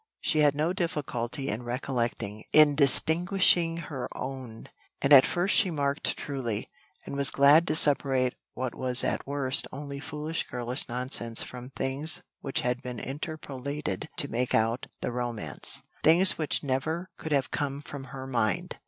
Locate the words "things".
11.69-12.23, 16.01-16.35